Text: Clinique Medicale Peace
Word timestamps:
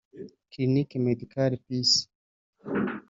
Clinique 0.51 0.97
Medicale 1.05 1.55
Peace 1.65 1.97